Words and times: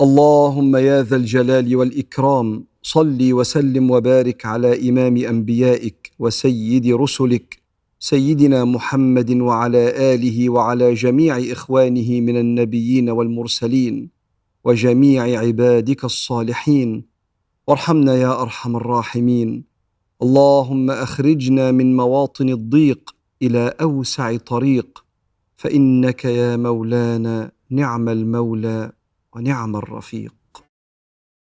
اللهم 0.00 0.76
يا 0.76 1.02
ذا 1.02 1.16
الجلال 1.16 1.76
والإكرام 1.76 2.64
صل 2.82 3.32
وسلم 3.32 3.90
وبارك 3.90 4.46
على 4.46 4.88
إمام 4.88 5.16
أنبيائك 5.16 6.12
وسيد 6.18 6.86
رسلك 6.86 7.58
سيدنا 7.98 8.64
محمد 8.64 9.30
وعلى 9.30 10.14
آله 10.14 10.50
وعلى 10.50 10.94
جميع 10.94 11.38
إخوانه 11.38 12.20
من 12.20 12.36
النبيين 12.36 13.10
والمرسلين 13.10 14.10
وجميع 14.64 15.22
عبادك 15.40 16.04
الصالحين. 16.04 17.04
وارحمنا 17.66 18.14
يا 18.16 18.42
أرحم 18.42 18.76
الراحمين. 18.76 19.64
اللهم 20.22 20.90
أخرجنا 20.90 21.70
من 21.70 21.96
مواطن 21.96 22.48
الضيق 22.48 23.14
إلى 23.42 23.74
أوسع 23.80 24.36
طريق 24.36 25.04
فإنك 25.56 26.24
يا 26.24 26.56
مولانا 26.56 27.50
نعم 27.70 28.08
المولى. 28.08 28.92
ونعم 29.34 29.76
الرفيق. 29.76 30.43